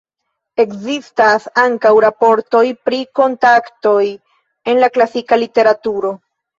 Ekzistas 0.63 1.45
ankaŭ 1.65 1.91
raportoj 2.07 2.63
pri 2.89 3.03
kontaktoj 3.23 4.05
en 4.15 4.85
la 4.85 4.95
klasika 4.99 5.45
literaturo. 5.49 6.17